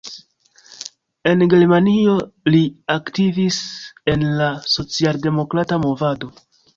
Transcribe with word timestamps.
En 1.31 1.41
Germanio 1.51 2.15
li 2.55 2.61
aktivis 2.93 3.59
en 4.15 4.23
la 4.39 4.49
socialdemokrata 4.77 5.79
movado. 5.85 6.31